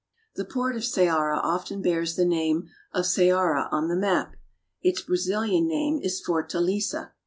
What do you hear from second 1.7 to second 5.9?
bears the name of Ceara on the map. Its Brazilian